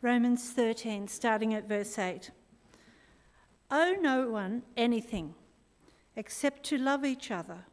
[0.00, 2.30] Romans 13, starting at verse 8.
[3.70, 5.34] Owe no one anything
[6.14, 7.64] except to love each other,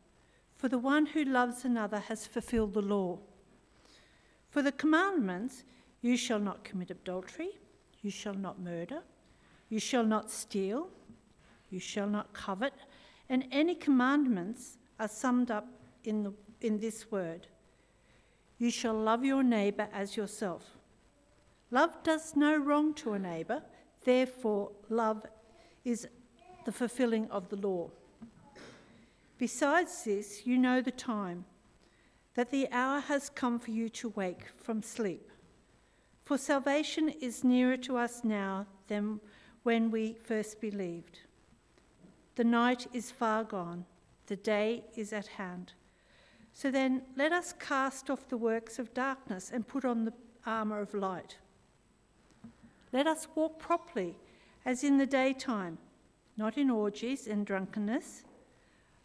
[0.55, 3.19] for the one who loves another has fulfilled the law.
[4.49, 5.63] For the commandments,
[6.01, 7.59] you shall not commit adultery,
[8.01, 9.03] you shall not murder,
[9.69, 10.89] you shall not steal,
[11.69, 12.73] you shall not covet,
[13.29, 15.67] and any commandments are summed up
[16.03, 17.47] in, the, in this word
[18.57, 20.74] You shall love your neighbour as yourself.
[21.71, 23.61] Love does no wrong to a neighbour,
[24.03, 25.25] therefore, love
[25.83, 26.07] is
[26.65, 27.89] the fulfilling of the law.
[29.37, 31.45] Besides this, you know the time,
[32.35, 35.31] that the hour has come for you to wake from sleep.
[36.23, 39.19] For salvation is nearer to us now than
[39.63, 41.19] when we first believed.
[42.35, 43.85] The night is far gone,
[44.27, 45.73] the day is at hand.
[46.53, 50.13] So then, let us cast off the works of darkness and put on the
[50.45, 51.37] armour of light.
[52.91, 54.17] Let us walk properly,
[54.65, 55.77] as in the daytime,
[56.37, 58.23] not in orgies and drunkenness,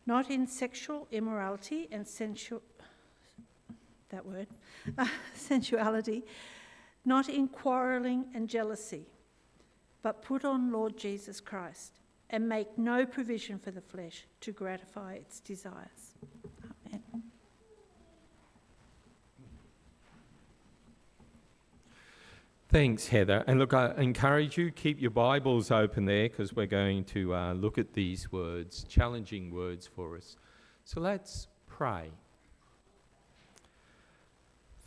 [0.06, 2.62] not in sexual immorality and sensual
[4.11, 4.48] that word
[5.34, 6.25] sensuality,
[7.05, 9.06] not in quarreling and jealousy,
[10.03, 15.15] but put on Lord Jesus Christ and make no provision for the flesh to gratify
[15.15, 16.15] its desires.
[22.73, 23.43] Thanks, Heather.
[23.49, 27.53] And look, I encourage you, keep your Bibles open there because we're going to uh,
[27.55, 30.37] look at these words, challenging words for us.
[30.85, 32.12] So let's pray.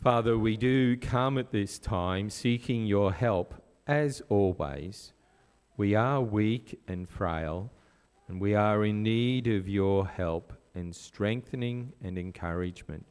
[0.02, 5.12] Father, we do come at this time seeking your help as always.
[5.76, 7.70] We are weak and frail,
[8.28, 13.04] and we are in need of your help and strengthening and encouragement.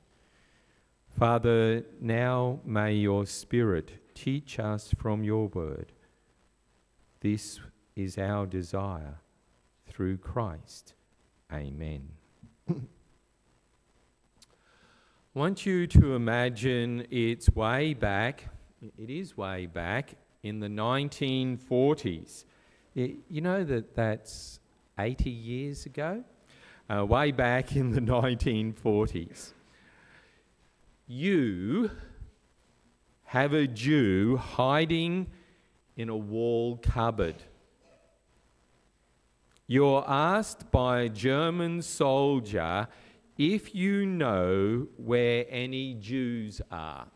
[1.20, 5.92] Father, now may your Spirit Teach us from your word.
[7.22, 7.59] This
[7.95, 9.16] is our desire
[9.88, 10.94] through Christ.
[11.52, 12.09] Amen.
[12.69, 12.75] I
[15.34, 18.50] want you to imagine it's way back,
[18.81, 22.46] it is way back in the 1940s.
[22.94, 24.59] You know that that's
[25.00, 26.23] 80 years ago?
[26.90, 29.53] Uh, way back in the 1940s.
[31.07, 31.90] You
[33.34, 35.26] have a Jew hiding
[35.98, 37.34] in a wall cupboard.
[39.66, 42.88] You're asked by a German soldier
[43.36, 47.08] if you know where any Jews are.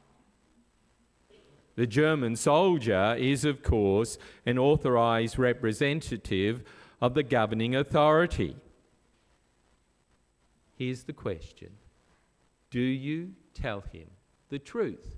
[1.75, 6.63] The German soldier is, of course, an authorized representative
[6.99, 8.55] of the governing authority.
[10.75, 11.73] Here's the question
[12.71, 14.07] Do you tell him
[14.49, 15.16] the truth?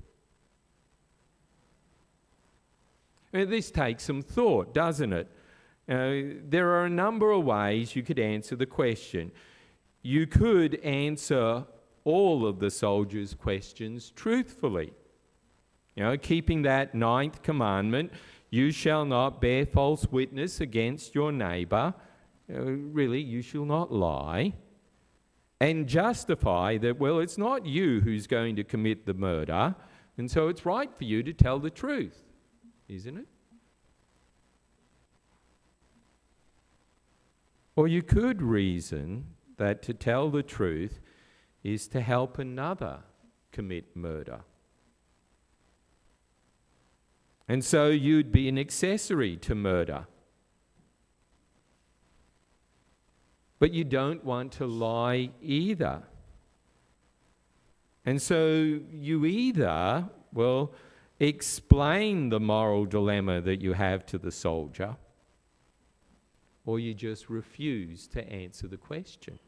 [3.32, 5.28] This takes some thought, doesn't it?
[5.88, 9.32] Uh, there are a number of ways you could answer the question.
[10.02, 11.66] You could answer
[12.04, 14.94] all of the soldiers' questions truthfully.
[15.96, 18.14] You know, keeping that ninth commandment,
[18.50, 21.94] you shall not bear false witness against your neighbor.
[22.52, 24.54] Uh, really, you shall not lie.
[25.60, 29.76] And justify that, well, it's not you who's going to commit the murder,
[30.18, 32.29] and so it's right for you to tell the truth
[32.90, 33.28] isn't it?
[37.76, 39.28] Or you could reason
[39.58, 41.00] that to tell the truth
[41.64, 43.00] is to help another
[43.52, 44.42] commit murder.
[47.48, 50.08] And so you'd be an accessory to murder.
[53.60, 56.04] But you don't want to lie either.
[58.06, 60.74] And so you either, well,
[61.20, 64.96] explain the moral dilemma that you have to the soldier,
[66.66, 69.40] or you just refuse to answer the question.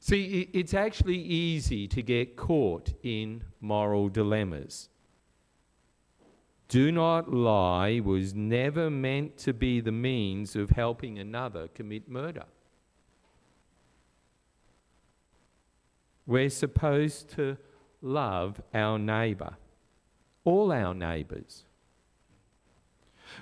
[0.00, 4.90] See, it's actually easy to get caught in moral dilemmas.
[6.68, 12.44] Do not lie was never meant to be the means of helping another commit murder.
[16.26, 17.56] We're supposed to
[18.04, 19.56] love our neighbour,
[20.44, 21.64] all our neighbours.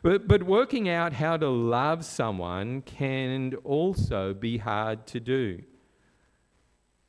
[0.02, 5.62] But, but working out how to love someone can also be hard to do.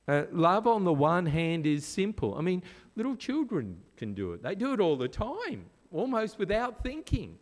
[0.07, 2.35] Uh, love, on the one hand, is simple.
[2.35, 2.61] I mean,
[2.95, 7.37] little children can do it, they do it all the time, almost without thinking.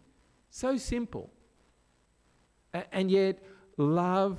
[0.51, 1.31] So simple.
[2.73, 3.39] A- and yet,
[3.77, 4.37] love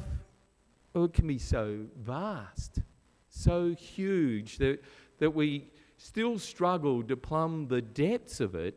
[0.95, 2.81] oh, can be so vast,
[3.29, 4.83] so huge that
[5.23, 8.75] that we still struggle to plumb the depths of it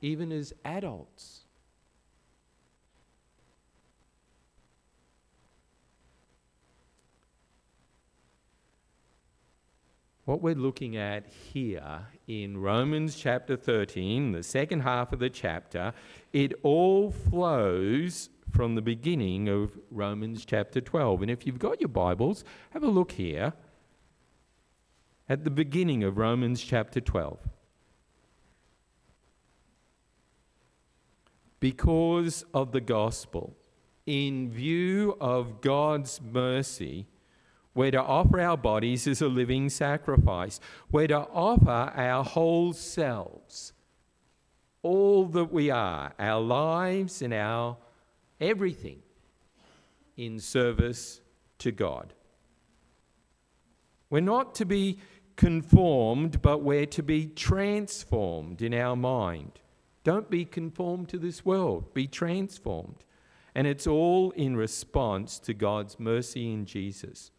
[0.00, 1.40] even as adults.
[10.24, 15.92] What we're looking at here in Romans chapter 13, the second half of the chapter,
[16.32, 21.20] it all flows from the beginning of Romans chapter 12.
[21.20, 23.52] And if you've got your Bibles, have a look here
[25.28, 27.38] at the beginning of Romans chapter 12.
[31.60, 33.56] Because of the gospel,
[34.04, 37.06] in view of God's mercy,
[37.74, 40.60] we're to offer our bodies as a living sacrifice.
[40.90, 43.72] We're to offer our whole selves,
[44.82, 47.78] all that we are, our lives and our
[48.40, 48.98] everything,
[50.16, 51.20] in service
[51.58, 52.12] to God.
[54.10, 54.98] We're not to be
[55.36, 59.60] conformed, but we're to be transformed in our mind.
[60.04, 63.04] Don't be conformed to this world, be transformed.
[63.54, 67.30] And it's all in response to God's mercy in Jesus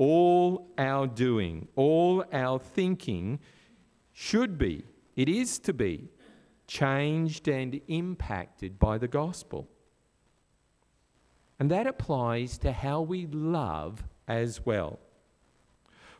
[0.00, 3.38] all our doing, all our thinking
[4.14, 4.82] should be,
[5.14, 6.08] it is to be,
[6.66, 9.68] changed and impacted by the gospel.
[11.58, 15.00] And that applies to how we love as well.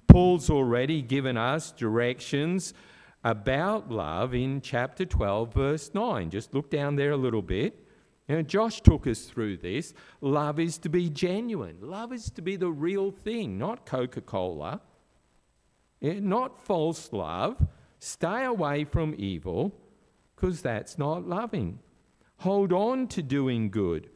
[0.07, 2.75] Paul's already given us directions
[3.23, 6.31] about love in chapter 12, verse 9.
[6.31, 7.87] Just look down there a little bit.
[8.29, 9.93] You know, Josh took us through this.
[10.21, 11.79] Love is to be genuine.
[11.81, 14.81] Love is to be the real thing, not Coca Cola,
[16.01, 17.67] yeah, not false love.
[17.99, 19.75] Stay away from evil
[20.35, 21.79] because that's not loving.
[22.39, 24.09] Hold on to doing good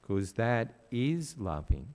[0.00, 1.94] because that is loving.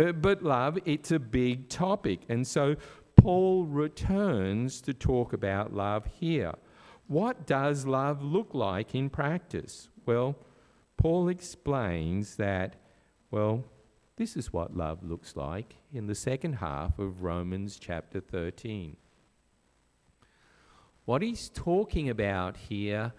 [0.00, 2.20] Uh, but love, it's a big topic.
[2.28, 2.76] And so
[3.16, 6.54] Paul returns to talk about love here.
[7.06, 9.90] What does love look like in practice?
[10.06, 10.36] Well,
[10.96, 12.76] Paul explains that,
[13.30, 13.64] well,
[14.16, 18.96] this is what love looks like in the second half of Romans chapter 13.
[21.04, 23.12] What he's talking about here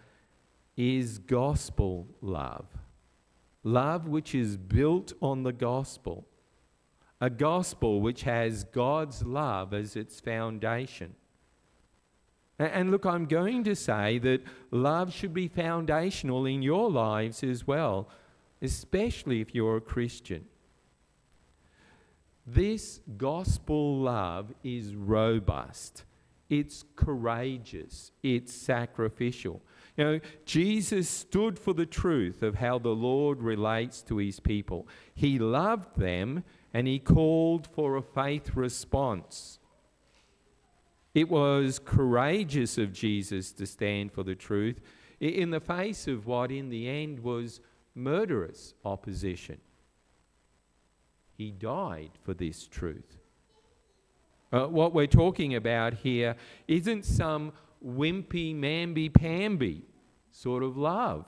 [0.78, 2.66] is gospel love.
[3.64, 6.26] Love which is built on the gospel.
[7.22, 11.16] A gospel which has God's love as its foundation.
[12.60, 17.66] And look, I'm going to say that love should be foundational in your lives as
[17.66, 18.10] well,
[18.62, 20.46] especially if you're a Christian.
[22.46, 26.04] This gospel love is robust,
[26.50, 29.62] it's courageous, it's sacrificial.
[29.98, 34.88] You know, Jesus stood for the truth of how the Lord relates to his people.
[35.14, 39.60] He loved them and he called for a faith response.
[41.14, 44.80] It was courageous of Jesus to stand for the truth
[45.20, 47.60] in the face of what, in the end, was
[47.94, 49.60] murderous opposition.
[51.38, 53.18] He died for this truth.
[54.52, 56.36] Uh, what we're talking about here
[56.68, 57.54] isn't some
[57.86, 59.84] wimpy, mamby pamby
[60.32, 61.26] sort of love.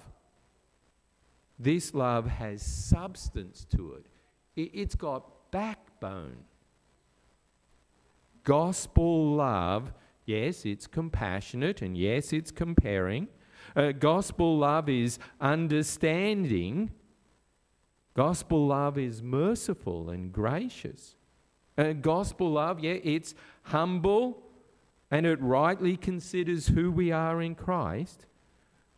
[1.60, 4.06] This love has substance to it,
[4.56, 6.46] it's got backbone.
[8.44, 9.94] Gospel love,
[10.26, 13.28] yes, it's compassionate and yes, it's comparing.
[13.76, 16.92] Uh, gospel love is understanding.
[18.16, 21.16] Gospel love is merciful and gracious.
[21.78, 24.42] Uh, gospel love, yeah, it's humble
[25.12, 28.26] and it rightly considers who we are in Christ.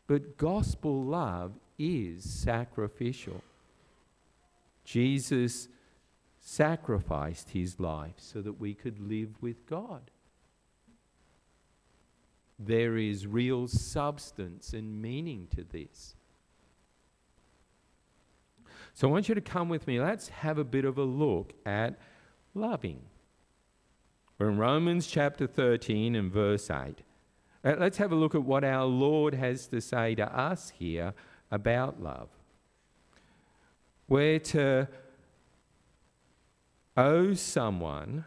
[0.08, 3.42] But gospel love is sacrificial.
[4.86, 5.68] Jesus
[6.48, 10.12] sacrificed his life so that we could live with God.
[12.60, 16.14] There is real substance and meaning to this.
[18.94, 20.00] So I want you to come with me.
[20.00, 22.00] Let's have a bit of a look at
[22.54, 23.02] loving.
[24.38, 27.02] We're in Romans chapter 13 and verse 8.
[27.64, 31.16] Uh, let's have a look at what our Lord has to say to us here
[31.50, 32.30] about love.
[34.08, 34.88] We're to
[36.98, 38.26] owe someone,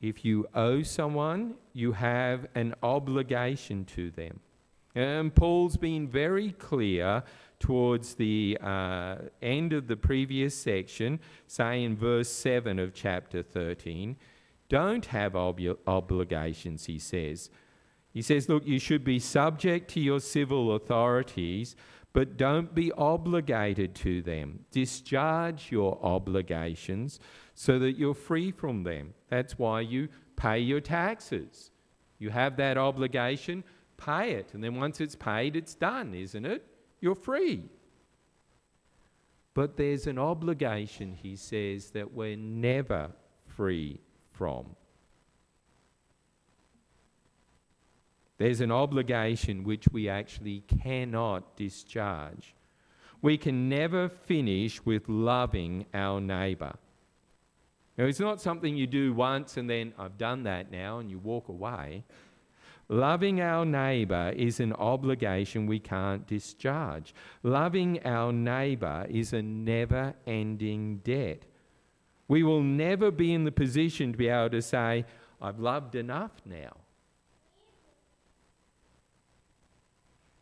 [0.00, 4.40] if you owe someone, you have an obligation to them.
[4.94, 7.22] And Paul's been very clear
[7.60, 14.16] towards the uh, end of the previous section, say in verse 7 of chapter 13,
[14.68, 17.50] don't have ob- obligations, he says.
[18.12, 21.76] He says, look, you should be subject to your civil authorities,
[22.12, 24.60] but don't be obligated to them.
[24.70, 27.20] Discharge your obligations
[27.54, 29.14] so that you're free from them.
[29.28, 31.70] That's why you pay your taxes.
[32.18, 33.62] You have that obligation,
[33.96, 34.54] pay it.
[34.54, 36.64] And then once it's paid, it's done, isn't it?
[37.00, 37.70] You're free.
[39.54, 43.10] But there's an obligation, he says, that we're never
[43.46, 44.00] free
[44.32, 44.76] from.
[48.40, 52.54] There's an obligation which we actually cannot discharge.
[53.20, 56.72] We can never finish with loving our neighbour.
[57.98, 61.18] Now, it's not something you do once and then, I've done that now, and you
[61.18, 62.04] walk away.
[62.88, 67.14] Loving our neighbour is an obligation we can't discharge.
[67.42, 71.44] Loving our neighbour is a never ending debt.
[72.26, 75.04] We will never be in the position to be able to say,
[75.42, 76.79] I've loved enough now.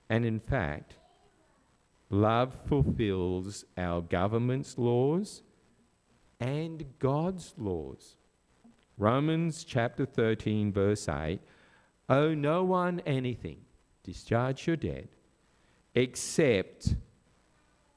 [0.09, 0.95] And in fact,
[2.11, 5.43] love fulfills our government's laws
[6.41, 8.17] and God's laws.
[8.97, 11.41] Romans chapter 13, verse 8
[12.09, 13.59] Owe no one anything,
[14.03, 15.09] discharge your debt,
[15.95, 16.95] except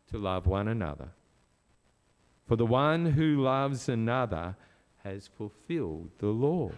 [0.10, 1.10] to love one another.
[2.48, 4.58] For the one who loves another
[5.04, 6.72] has fulfilled the law.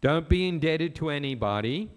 [0.00, 1.88] Don't be indebted to anybody,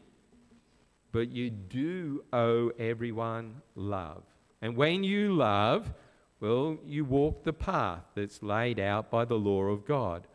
[1.11, 4.23] but you do owe everyone love.
[4.61, 5.93] And when you love,
[6.39, 10.27] well, you walk the path that's laid out by the law of God.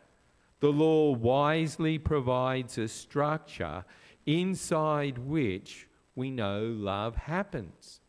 [0.59, 3.85] The law wisely provides a structure
[4.25, 7.99] inside which we know love happens.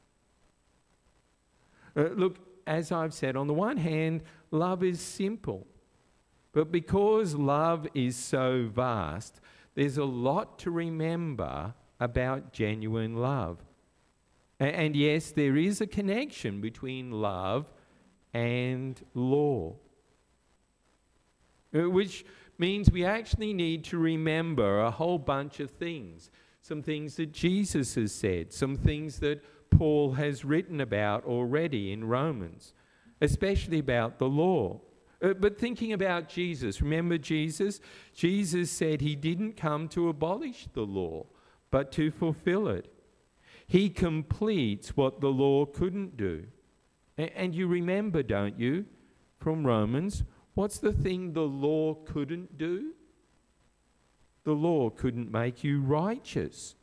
[1.96, 5.66] Uh, look, as I've said, on the one hand, love is simple.
[6.52, 9.40] But because love is so vast,
[9.74, 13.58] there's a lot to remember about genuine love.
[14.60, 17.72] And yes, there is a connection between love
[18.32, 19.74] and law,
[21.74, 22.24] uh, which
[22.58, 26.30] means we actually need to remember a whole bunch of things.
[26.60, 32.04] Some things that Jesus has said, some things that Paul has written about already in
[32.04, 32.74] Romans,
[33.20, 34.80] especially about the law.
[35.20, 37.80] Uh, but thinking about Jesus, remember Jesus?
[38.14, 41.26] Jesus said he didn't come to abolish the law,
[41.74, 42.86] but to fulfill it.
[43.66, 46.46] He completes what the law couldn't do.
[47.18, 48.84] And you remember, don't you,
[49.38, 50.22] from Romans,
[50.54, 52.92] What's the thing the law couldn't do?
[54.44, 56.76] The law couldn't make you righteous.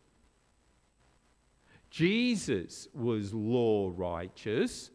[1.89, 4.91] Jesus was law righteous,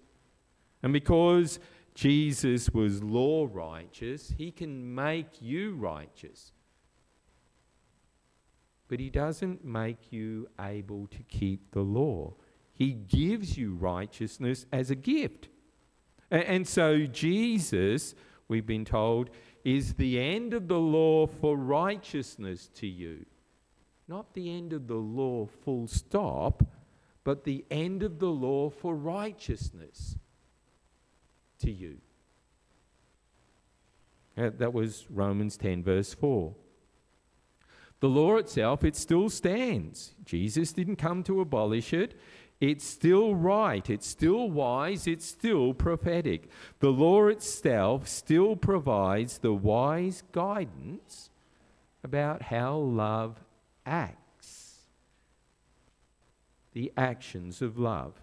[0.82, 1.58] and because
[1.94, 6.52] Jesus was law righteous, he can make you righteous.
[8.88, 12.34] But he doesn't make you able to keep the law.
[12.72, 15.48] He gives you righteousness as a gift.
[16.30, 18.14] And so Jesus
[18.48, 19.30] we've been told,
[19.64, 23.26] is the end of the law for righteousness to you.
[24.08, 26.64] Not the end of the law, full stop,
[27.24, 30.16] but the end of the law for righteousness
[31.60, 31.98] to you.
[34.36, 36.54] That was Romans 10, verse 4.
[38.00, 40.14] The law itself, it still stands.
[40.24, 42.14] Jesus didn't come to abolish it.
[42.60, 46.48] It's still right, it's still wise, it's still prophetic.
[46.80, 51.30] The law itself still provides the wise guidance
[52.02, 53.42] about how love
[53.84, 54.86] acts,
[56.72, 58.14] the actions of love.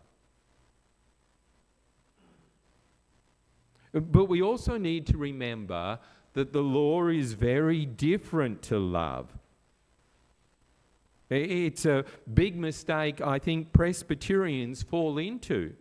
[3.92, 6.00] But we also need to remember
[6.34, 9.38] that the law is very different to love.
[11.30, 15.74] It's a big mistake I think Presbyterians fall into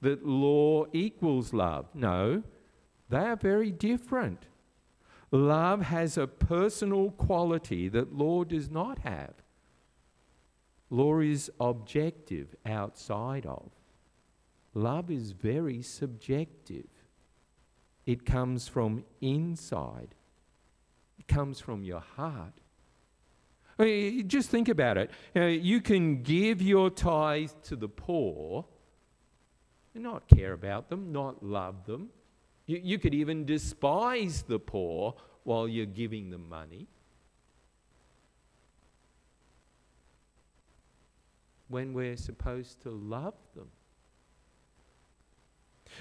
[0.00, 1.86] that law equals love.
[1.94, 2.42] No,
[3.08, 4.46] they are very different.
[5.30, 9.34] Love has a personal quality that law does not have.
[10.88, 13.70] Law is objective, outside of.
[14.72, 16.86] Love is very subjective.
[18.04, 20.14] It comes from inside,
[21.18, 22.60] it comes from your heart.
[23.78, 25.10] I mean, just think about it.
[25.34, 28.64] You, know, you can give your tithe to the poor
[29.94, 32.08] and not care about them, not love them.
[32.66, 35.14] You, you could even despise the poor
[35.44, 36.86] while you're giving them money.
[41.68, 43.68] When we're supposed to love them.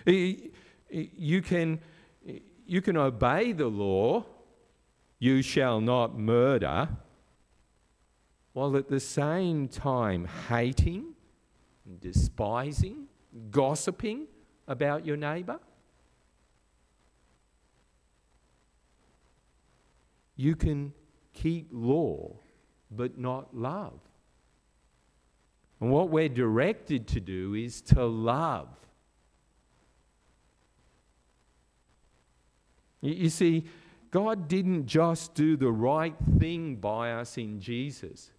[0.07, 0.49] Uh,
[0.89, 1.79] you can,
[2.65, 4.25] you can obey the law,
[5.19, 6.87] you shall not murder
[8.55, 11.13] while at the same time hating,
[11.99, 13.05] despising,
[13.51, 14.25] gossiping
[14.67, 15.59] about your neighbour?
[20.35, 20.93] you can
[21.33, 22.35] keep law
[22.91, 23.99] but not love.
[25.79, 28.69] And what we're directed to do is to love.
[33.01, 33.65] You see,
[34.09, 38.31] God didn't just do the right thing by us in Jesus.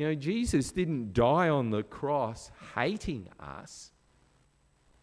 [0.00, 3.92] You know, Jesus didn't die on the cross hating us.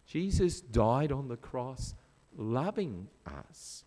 [0.07, 1.93] Jesus died on the cross
[2.35, 3.83] loving us.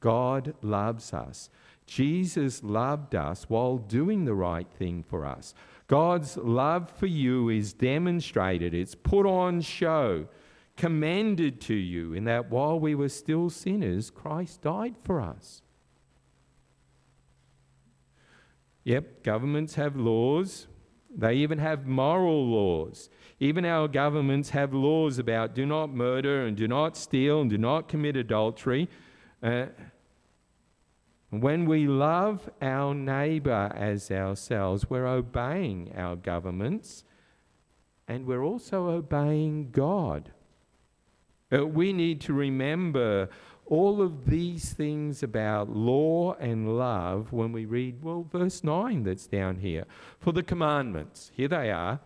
[0.00, 1.48] God loves us.
[1.86, 5.54] Jesus loved us while doing the right thing for us.
[5.86, 10.26] God's love for you is demonstrated, it's put on show,
[10.76, 15.62] commended to you in that while we were still sinners, Christ died for us.
[18.86, 20.68] Yep, governments have laws.
[21.10, 23.10] They even have moral laws.
[23.40, 27.58] Even our governments have laws about do not murder and do not steal and do
[27.58, 28.88] not commit adultery.
[29.42, 29.66] Uh,
[31.30, 37.02] when we love our neighbour as ourselves, we're obeying our governments
[38.06, 40.30] and we're also obeying God.
[41.52, 43.30] Uh, we need to remember
[43.66, 49.26] all of these things about law and love when we read, well, verse 9 that's
[49.26, 49.84] down here.
[50.18, 52.00] For the commandments, here they are,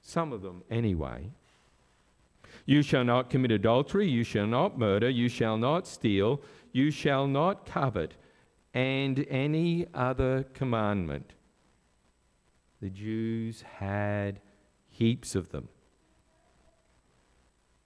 [0.00, 1.30] some of them anyway.
[2.64, 6.40] You shall not commit adultery, you shall not murder, you shall not steal,
[6.72, 8.14] you shall not covet,
[8.72, 11.34] and any other commandment.
[12.80, 14.40] The Jews had
[14.88, 15.68] heaps of them.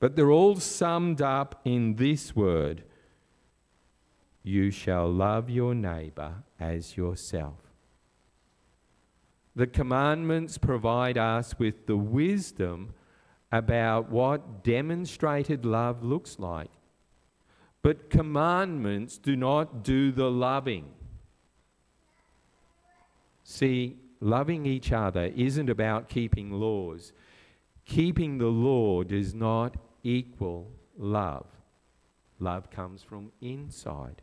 [0.01, 2.83] But they're all summed up in this word
[4.43, 7.59] You shall love your neighbor as yourself.
[9.55, 12.95] The commandments provide us with the wisdom
[13.53, 16.71] about what demonstrated love looks like.
[17.83, 20.87] But commandments do not do the loving.
[23.43, 27.13] See, loving each other isn't about keeping laws.
[27.85, 31.47] Keeping the law does not equal love.
[32.39, 34.23] Love comes from inside,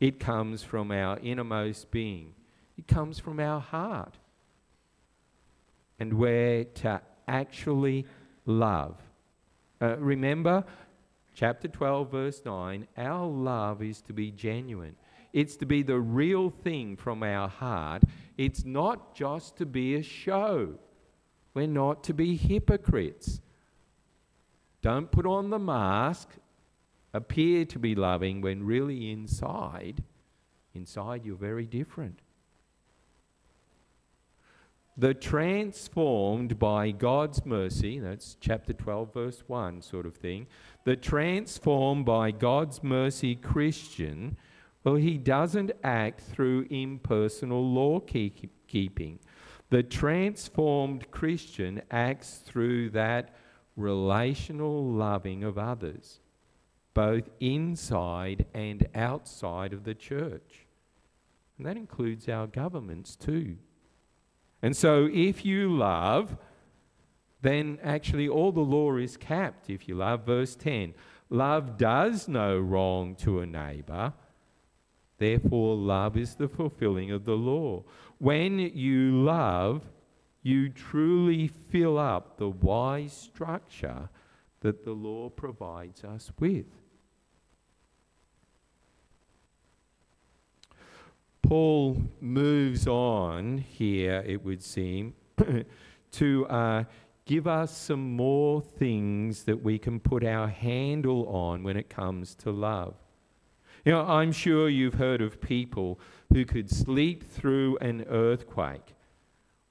[0.00, 2.34] it comes from our innermost being,
[2.76, 4.18] it comes from our heart.
[6.00, 8.04] And we're to actually
[8.46, 9.00] love.
[9.80, 10.64] Uh, remember,
[11.34, 14.96] chapter 12, verse 9, our love is to be genuine.
[15.32, 18.02] It's to be the real thing from our heart.
[18.38, 20.74] It's not just to be a show.
[21.54, 23.40] We're not to be hypocrites.
[24.84, 26.28] Don't put on the mask,
[27.14, 30.02] appear to be loving when really inside,
[30.74, 32.18] inside you're very different.
[34.98, 40.48] The transformed by God's mercy, that's chapter 12, verse 1 sort of thing.
[40.84, 44.36] The transformed by God's mercy Christian,
[44.84, 49.18] well, he doesn't act through impersonal law keeping.
[49.70, 53.34] The transformed Christian acts through that
[53.76, 56.20] relational loving of others,
[56.92, 60.66] both inside and outside of the church.
[61.58, 63.56] And that includes our governments too.
[64.62, 66.36] And so, if you love,
[67.42, 70.24] then actually all the law is capped if you love.
[70.24, 70.94] Verse 10
[71.30, 74.12] Love does no wrong to a neighbor.
[75.18, 77.84] Therefore, love is the fulfilling of the law.
[78.18, 79.82] When you love,
[80.44, 84.10] you truly fill up the wise structure
[84.60, 86.66] that the law provides us with.
[91.42, 95.14] Paul moves on here, it would seem,
[96.12, 96.84] to uh,
[97.24, 102.34] give us some more things that we can put our handle on when it comes
[102.36, 102.94] to love.
[103.84, 106.00] You know, I'm sure you've heard of people
[106.32, 108.93] who could sleep through an earthquake.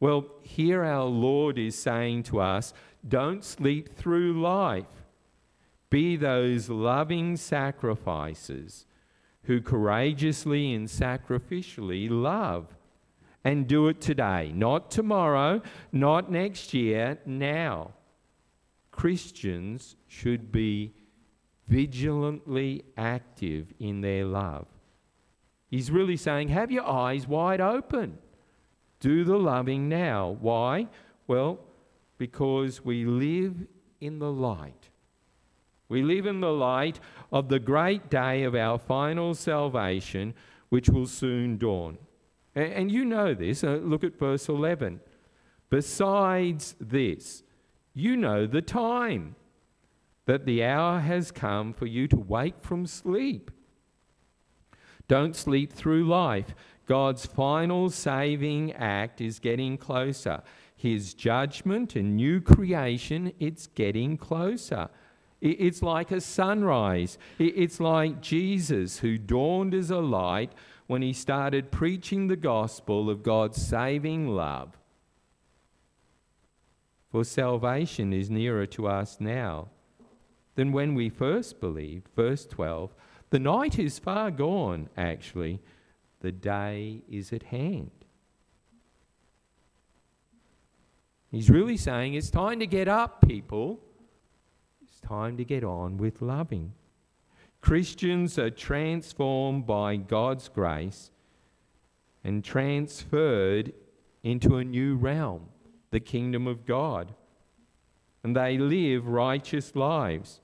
[0.03, 2.73] Well, here our Lord is saying to us
[3.07, 5.05] don't sleep through life.
[5.89, 8.85] Be those loving sacrifices
[9.43, 12.67] who courageously and sacrificially love.
[13.45, 15.61] And do it today, not tomorrow,
[15.93, 17.93] not next year, now.
[18.91, 20.95] Christians should be
[21.69, 24.67] vigilantly active in their love.
[25.69, 28.17] He's really saying, have your eyes wide open.
[29.03, 30.37] Do the loving now.
[30.39, 30.87] Why?
[31.27, 31.59] Well,
[32.17, 33.67] because we live
[33.99, 34.87] in the light.
[35.89, 40.33] We live in the light of the great day of our final salvation,
[40.69, 41.97] which will soon dawn.
[42.55, 43.61] And, and you know this.
[43.61, 45.01] Uh, look at verse 11.
[45.69, 47.43] Besides this,
[47.93, 49.35] you know the time.
[50.25, 53.51] that the hour has come for you to wake from sleep.
[55.09, 56.55] Don't sleep through life.
[56.85, 60.41] God's final saving act is getting closer.
[60.75, 64.89] His judgment and new creation, it's getting closer.
[65.39, 67.17] It's like a sunrise.
[67.39, 70.53] It's like Jesus, who dawned as a light
[70.87, 74.77] when he started preaching the gospel of God's saving love.
[77.11, 79.69] For salvation is nearer to us now
[80.55, 82.07] than when we first believed.
[82.15, 82.93] Verse 12
[83.29, 85.61] The night is far gone, actually,
[86.23, 87.91] the day is at hand.
[91.29, 93.81] He's really saying it's time to get up, people
[94.87, 96.73] It's time to get on with loving.
[97.59, 101.11] Christians are transformed by God's grace
[102.23, 103.73] and transferred
[104.23, 105.47] into a new realm,
[105.91, 107.13] the kingdom of God.
[108.23, 110.39] And they live righteous lives.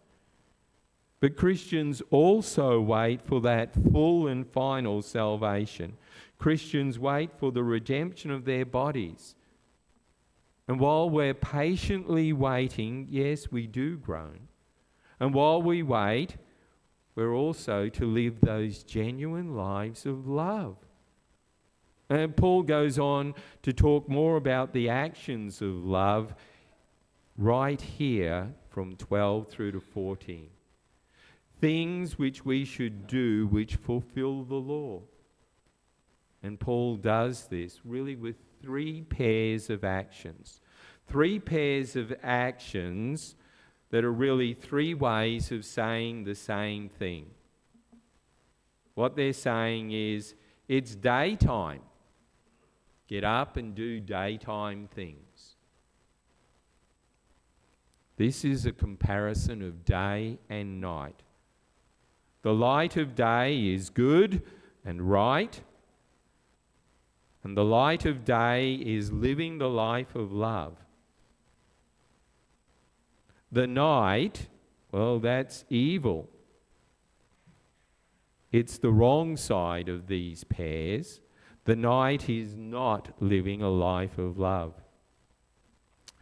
[1.19, 5.97] But Christians also wait for that full and final salvation.
[6.37, 9.35] Christians wait for the redemption of their bodies.
[10.67, 14.47] And while we're patiently waiting, yes, we do groan.
[15.19, 16.37] And while we wait,
[17.15, 20.77] we're also to live those genuine lives of love.
[22.09, 26.33] And Paul goes on to talk more about the actions of love
[27.37, 30.47] right here from 12 through to 14.
[31.59, 35.01] Things which we should do which fulfill the law.
[36.41, 40.61] And Paul does this really with three pairs of actions.
[41.07, 43.35] Three pairs of actions
[43.89, 47.25] that are really three ways of saying the same thing.
[48.93, 50.35] What they're saying is
[50.67, 51.81] it's daytime.
[53.07, 55.55] Get up and do daytime things.
[58.17, 61.23] This is a comparison of day and night.
[62.41, 64.41] The light of day is good
[64.85, 65.61] and right,
[67.43, 70.77] and the light of day is living the life of love.
[73.51, 74.47] The night,
[74.91, 76.29] well, that's evil.
[78.51, 81.21] It's the wrong side of these pairs.
[81.65, 84.73] The night is not living a life of love.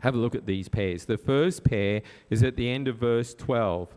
[0.01, 1.05] Have a look at these pairs.
[1.05, 3.95] The first pair is at the end of verse 12.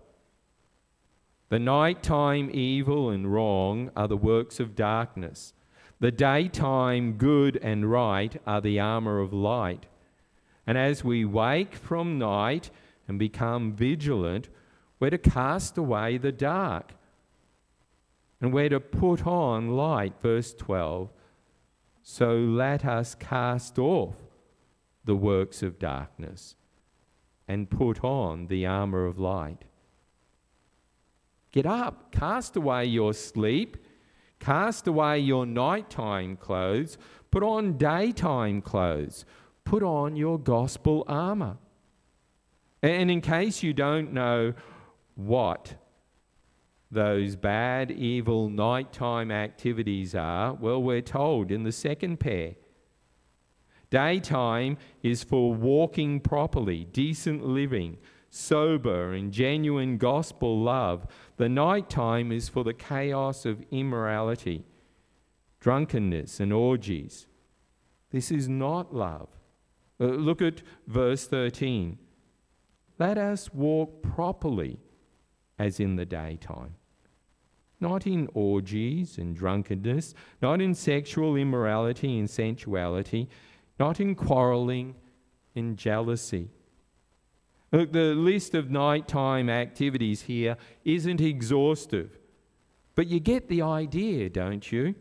[1.50, 5.52] The nighttime evil and wrong are the works of darkness.
[6.00, 9.86] The daytime good and right are the armor of light.
[10.66, 12.70] And as we wake from night,
[13.10, 14.48] and become vigilant,
[15.00, 16.92] we're to cast away the dark.
[18.40, 21.10] And we're to put on light, verse 12.
[22.04, 24.14] So let us cast off
[25.04, 26.54] the works of darkness
[27.48, 29.64] and put on the armor of light.
[31.52, 33.76] Get up, cast away your sleep,
[34.38, 36.96] cast away your nighttime clothes,
[37.30, 39.24] put on daytime clothes,
[39.64, 41.56] put on your gospel armor.
[42.82, 44.54] And in case you don't know
[45.14, 45.74] what
[46.90, 52.54] those bad, evil, nighttime activities are, well, we're told in the second pair.
[53.90, 57.98] Daytime is for walking properly, decent living,
[58.30, 61.06] sober, and genuine gospel love.
[61.36, 64.64] The nighttime is for the chaos of immorality,
[65.58, 67.26] drunkenness, and orgies.
[68.10, 69.28] This is not love.
[70.00, 71.98] Uh, look at verse 13.
[72.98, 74.78] Let us walk properly
[75.58, 76.74] as in the daytime,
[77.80, 83.28] not in orgies and drunkenness, not in sexual immorality and sensuality,
[83.78, 84.94] not in quarreling
[85.54, 86.50] and jealousy.
[87.72, 92.18] Look, the list of nighttime activities here isn't exhaustive,
[92.94, 94.94] but you get the idea, don't you?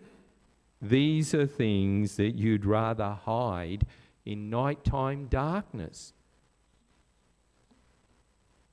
[0.82, 3.86] These are things that you'd rather hide
[4.26, 6.14] in nighttime darkness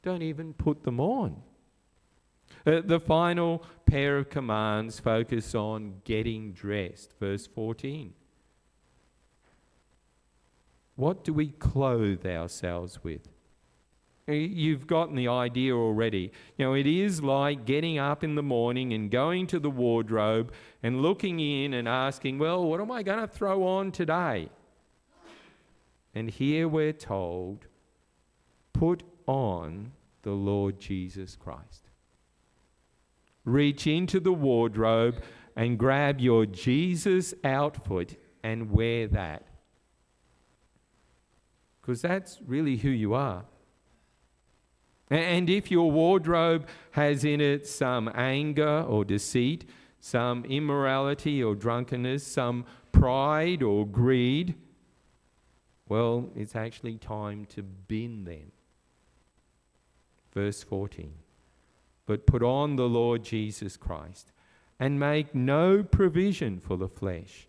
[0.06, 1.42] don't even put them on.
[2.64, 7.12] Uh, the final pair of commands focus on getting dressed.
[7.18, 8.14] Verse 14.
[10.94, 13.28] What do we clothe ourselves with?
[14.28, 16.32] You've gotten the idea already.
[16.58, 20.52] You know, it is like getting up in the morning and going to the wardrobe
[20.82, 24.48] and looking in and asking, well, what am I going to throw on today?
[26.12, 27.66] And here we're told,
[28.72, 31.90] put on the Lord Jesus Christ.
[33.44, 35.22] Reach into the wardrobe
[35.54, 39.46] and grab your Jesus outfit and wear that.
[41.80, 43.44] Because that's really who you are.
[45.08, 49.68] And if your wardrobe has in it some anger or deceit,
[50.00, 54.54] some immorality or drunkenness, some pride or greed,
[55.88, 58.50] well, it's actually time to bin them.
[60.32, 61.12] Verse 14.
[62.06, 64.32] But put on the Lord Jesus Christ
[64.78, 67.48] and make no provision for the flesh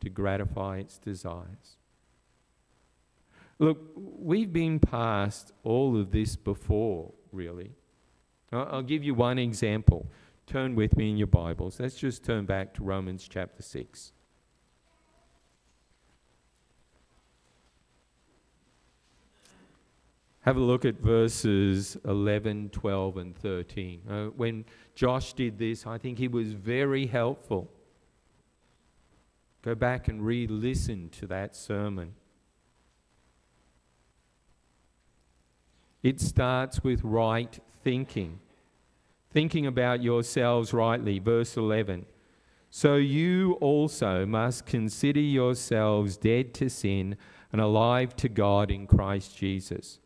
[0.00, 1.75] to gratify its desires.
[3.58, 7.72] Look, we've been past all of this before, really.
[8.52, 10.06] I'll give you one example.
[10.46, 11.80] Turn with me in your Bibles.
[11.80, 14.12] Let's just turn back to Romans chapter 6.
[20.40, 24.00] Have a look at verses 11, 12, and 13.
[24.08, 24.64] Uh, when
[24.94, 27.68] Josh did this, I think he was very helpful.
[29.62, 32.14] Go back and re listen to that sermon.
[36.06, 38.38] It starts with right thinking,
[39.32, 41.18] thinking about yourselves rightly.
[41.18, 42.06] Verse 11.
[42.70, 47.16] So you also must consider yourselves dead to sin
[47.50, 49.98] and alive to God in Christ Jesus.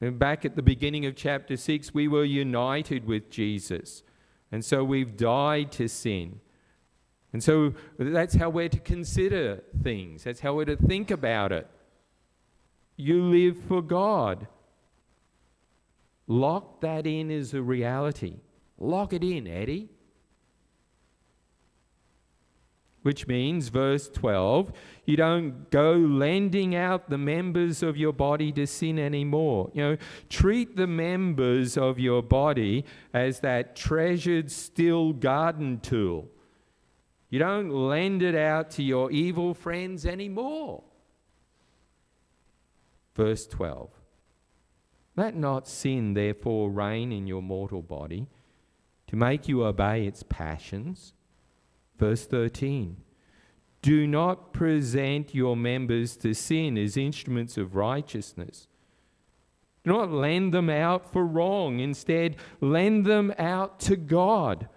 [0.00, 4.02] And back at the beginning of chapter 6, we were united with Jesus.
[4.50, 6.40] And so we've died to sin.
[7.32, 11.70] And so that's how we're to consider things, that's how we're to think about it.
[12.98, 14.46] You live for God.
[16.26, 18.34] Lock that in as a reality.
[18.76, 19.88] Lock it in, Eddie.
[23.08, 24.70] which means, verse 12,
[25.06, 29.70] you don't go lending out the members of your body to sin anymore.
[29.72, 29.96] You know,
[30.28, 32.84] treat the members of your body
[33.14, 36.28] as that treasured still garden tool.
[37.30, 40.82] You don't lend it out to your evil friends anymore.
[43.18, 43.90] Verse 12
[45.16, 48.28] Let not sin therefore reign in your mortal body
[49.08, 51.14] to make you obey its passions.
[51.98, 52.96] Verse 13
[53.82, 58.68] Do not present your members to sin as instruments of righteousness.
[59.82, 61.80] Do not lend them out for wrong.
[61.80, 64.68] Instead, lend them out to God.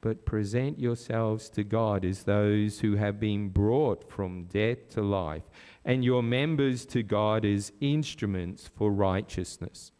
[0.00, 5.42] But present yourselves to God as those who have been brought from death to life,
[5.88, 9.90] and your members to God as instruments for righteousness.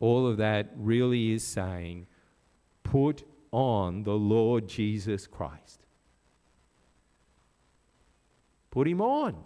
[0.00, 2.06] All of that really is saying
[2.82, 5.80] put on the Lord Jesus Christ.
[8.70, 9.44] Put him on.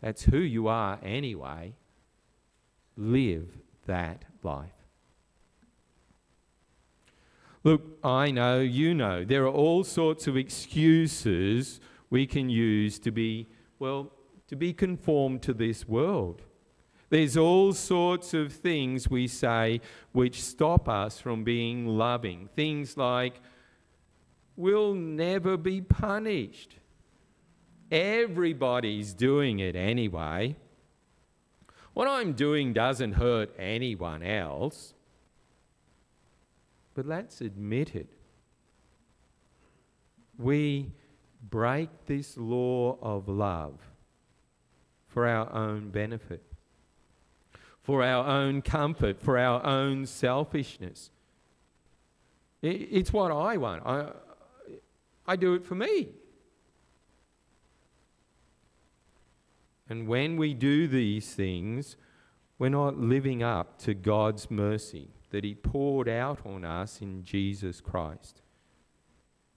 [0.00, 1.74] That's who you are anyway.
[2.96, 4.70] Live that life.
[7.64, 13.10] Look, I know, you know, there are all sorts of excuses we can use to
[13.10, 13.46] be,
[13.78, 14.12] well,
[14.48, 16.42] to be conformed to this world.
[17.10, 19.80] There's all sorts of things we say
[20.12, 22.48] which stop us from being loving.
[22.54, 23.40] Things like,
[24.56, 26.76] we'll never be punished.
[27.90, 30.56] Everybody's doing it anyway.
[31.94, 34.92] What I'm doing doesn't hurt anyone else.
[36.94, 38.08] But let's admit it.
[40.36, 40.92] We
[41.50, 43.78] break this law of love
[45.06, 46.42] for our own benefit
[47.88, 51.10] for our own comfort, for our own selfishness.
[52.60, 53.82] It's what I want.
[53.86, 54.10] I,
[55.26, 56.08] I do it for me.
[59.88, 61.96] And when we do these things,
[62.58, 67.80] we're not living up to God's mercy that He poured out on us in Jesus
[67.80, 68.42] Christ.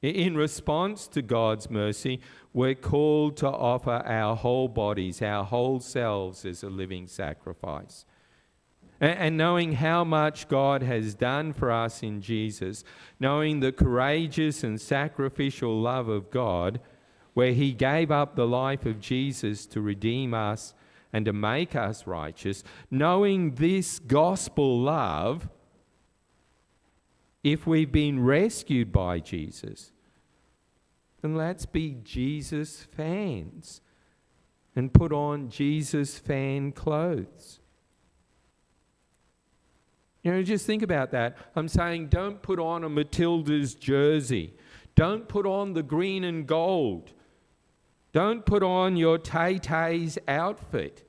[0.01, 2.21] In response to God's mercy,
[2.53, 8.05] we're called to offer our whole bodies, our whole selves as a living sacrifice.
[8.99, 12.83] And knowing how much God has done for us in Jesus,
[13.19, 16.79] knowing the courageous and sacrificial love of God,
[17.33, 20.73] where He gave up the life of Jesus to redeem us
[21.13, 25.49] and to make us righteous, knowing this gospel love,
[27.43, 29.91] if we've been rescued by Jesus,
[31.21, 33.82] then let's be Jesus fans
[34.75, 37.60] and put on Jesus fan clothes.
[40.23, 41.38] You know, just think about that.
[41.56, 44.54] I'm saying don't put on a Matilda's jersey.
[44.95, 47.12] Don't put on the green and gold.
[48.13, 51.08] Don't put on your Tay Tay's outfit.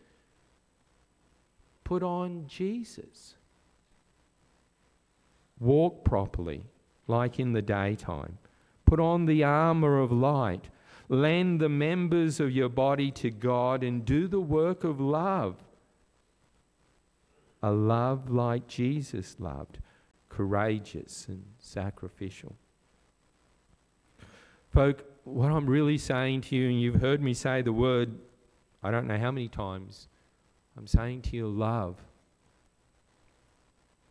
[1.84, 3.34] Put on Jesus.
[5.62, 6.64] Walk properly,
[7.06, 8.38] like in the daytime.
[8.84, 10.68] Put on the armor of light.
[11.12, 15.56] lend the members of your body to God and do the work of love.
[17.62, 19.78] A love like Jesus loved,
[20.30, 22.56] courageous and sacrificial.
[24.70, 28.18] Folk, what I'm really saying to you, and you've heard me say the word,
[28.82, 30.08] I don't know how many times,
[30.78, 32.02] I'm saying to you, love.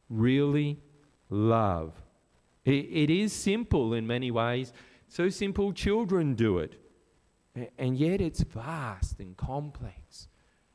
[0.07, 0.77] Really
[1.31, 1.93] love.
[2.63, 4.71] It, it is simple in many ways.
[5.07, 6.75] So simple, children do it.
[7.77, 10.27] And yet it's vast and complex,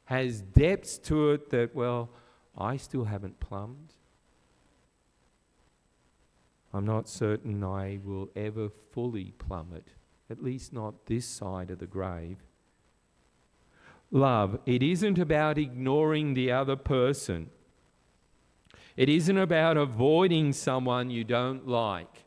[0.07, 2.11] has depths to it that, well,
[2.59, 3.95] I still haven't plumbed.
[6.75, 9.88] I'm not certain I will ever fully plumb it,
[10.29, 12.38] at least not this side of the grave.
[14.11, 17.49] Love, it isn't about ignoring the other person.
[18.97, 22.25] It isn't about avoiding someone you don't like,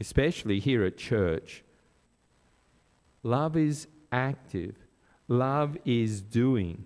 [0.00, 1.62] especially here at church.
[3.22, 4.74] Love is active,
[5.28, 6.84] love is doing.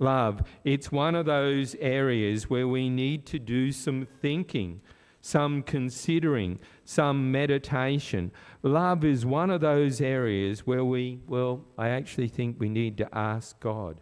[0.00, 4.80] Love, it's one of those areas where we need to do some thinking,
[5.20, 8.30] some considering, some meditation.
[8.62, 13.08] Love is one of those areas where we, well, I actually think we need to
[13.12, 14.00] ask God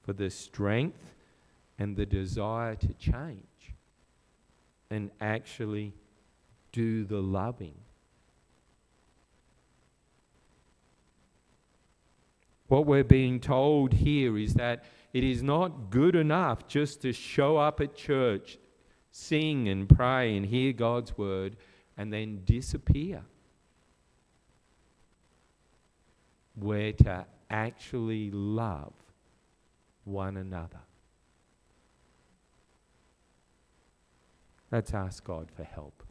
[0.00, 1.15] for the strength
[1.78, 3.74] and the desire to change
[4.90, 5.92] and actually
[6.72, 7.74] do the loving.
[12.68, 17.56] What we're being told here is that it is not good enough just to show
[17.56, 18.58] up at church,
[19.10, 21.56] sing and pray and hear God's word,
[21.96, 23.22] and then disappear.
[26.56, 28.92] We're to actually love
[30.04, 30.85] one another.
[34.70, 36.02] Let's ask God for help.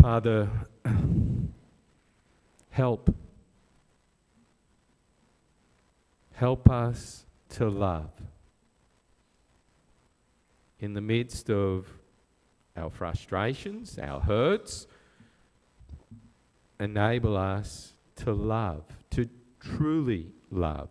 [0.00, 0.48] Father,
[2.70, 3.14] help
[6.42, 8.10] Help us to love
[10.80, 11.86] in the midst of
[12.76, 14.88] our frustrations, our hurts.
[16.80, 19.28] Enable us to love, to
[19.60, 20.88] truly love,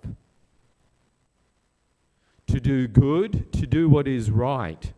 [2.52, 4.92] to do good, to do what is right.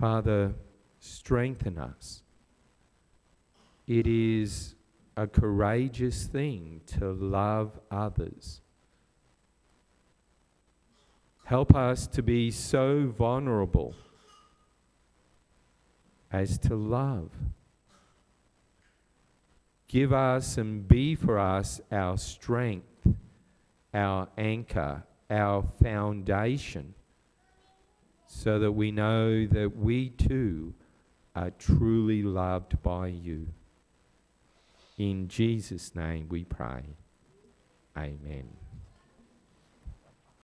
[0.00, 0.54] Father,
[0.98, 2.22] strengthen us.
[3.86, 4.74] It is
[5.14, 8.62] a courageous thing to love others.
[11.44, 13.94] Help us to be so vulnerable
[16.32, 17.30] as to love.
[19.86, 22.88] Give us and be for us our strength,
[23.94, 26.94] our anchor, our foundation,
[28.26, 30.74] so that we know that we too
[31.36, 33.48] are truly loved by you.
[34.98, 36.82] In Jesus' name we pray.
[37.96, 38.63] Amen.